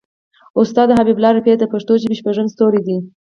استاد 0.61 0.87
حبیب 0.97 1.17
الله 1.19 1.31
رفیع 1.37 1.55
د 1.59 1.63
پښتو 1.73 1.93
ژبې 2.01 2.15
شپږم 2.19 2.47
ستوری 2.53 2.81
دی. 2.87 2.97